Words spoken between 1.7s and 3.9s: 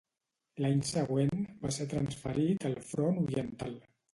ser transferit al Front Oriental.